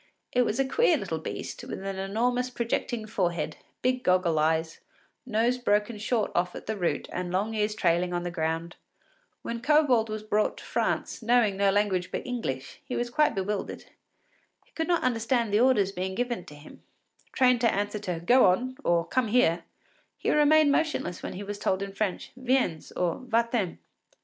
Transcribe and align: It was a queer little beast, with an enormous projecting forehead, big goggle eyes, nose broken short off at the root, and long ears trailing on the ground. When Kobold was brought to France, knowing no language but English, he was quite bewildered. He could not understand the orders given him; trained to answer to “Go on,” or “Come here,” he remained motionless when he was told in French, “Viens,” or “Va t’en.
It 0.31 0.41
was 0.45 0.59
a 0.59 0.65
queer 0.65 0.97
little 0.97 1.19
beast, 1.19 1.63
with 1.63 1.83
an 1.83 1.99
enormous 1.99 2.49
projecting 2.49 3.05
forehead, 3.05 3.57
big 3.83 4.01
goggle 4.03 4.39
eyes, 4.39 4.79
nose 5.27 5.59
broken 5.59 5.99
short 5.99 6.31
off 6.33 6.55
at 6.55 6.65
the 6.65 6.75
root, 6.75 7.07
and 7.13 7.31
long 7.31 7.53
ears 7.53 7.75
trailing 7.75 8.11
on 8.11 8.23
the 8.23 8.31
ground. 8.31 8.77
When 9.43 9.61
Kobold 9.61 10.09
was 10.09 10.23
brought 10.23 10.57
to 10.57 10.63
France, 10.63 11.21
knowing 11.21 11.55
no 11.55 11.69
language 11.69 12.09
but 12.11 12.25
English, 12.25 12.81
he 12.83 12.95
was 12.95 13.11
quite 13.11 13.35
bewildered. 13.35 13.85
He 14.65 14.71
could 14.71 14.87
not 14.87 15.03
understand 15.03 15.53
the 15.53 15.59
orders 15.59 15.91
given 15.91 16.47
him; 16.49 16.81
trained 17.31 17.61
to 17.61 17.71
answer 17.71 17.99
to 17.99 18.19
“Go 18.25 18.47
on,” 18.47 18.77
or 18.83 19.05
“Come 19.05 19.27
here,” 19.27 19.65
he 20.17 20.31
remained 20.31 20.71
motionless 20.71 21.21
when 21.21 21.33
he 21.33 21.43
was 21.43 21.59
told 21.59 21.83
in 21.83 21.93
French, 21.93 22.31
“Viens,” 22.35 22.91
or 22.93 23.19
“Va 23.21 23.47
t’en. 23.51 23.77